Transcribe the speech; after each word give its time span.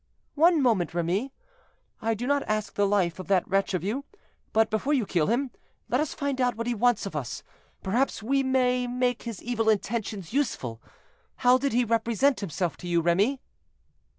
"One 0.33 0.63
moment, 0.63 0.95
Remy; 0.95 1.31
I 2.01 2.15
do 2.15 2.25
not 2.25 2.41
ask 2.47 2.73
the 2.73 2.87
life 2.87 3.19
of 3.19 3.27
that 3.27 3.47
wretch 3.47 3.75
of 3.75 3.83
you, 3.83 4.03
but 4.51 4.71
before 4.71 4.95
you 4.95 5.05
kill 5.05 5.27
him, 5.27 5.51
let 5.89 6.01
us 6.01 6.15
find 6.15 6.41
out 6.41 6.55
what 6.55 6.65
he 6.65 6.73
wants 6.73 7.05
of 7.05 7.15
us; 7.15 7.43
perhaps 7.83 8.23
we 8.23 8.41
may 8.41 8.87
make 8.87 9.21
his 9.21 9.43
evil 9.43 9.69
intentions 9.69 10.33
useful. 10.33 10.81
How 11.45 11.59
did 11.59 11.71
he 11.71 11.85
represent 11.85 12.39
himself 12.39 12.77
to 12.77 12.87
you, 12.87 12.99
Remy?" 12.99 13.41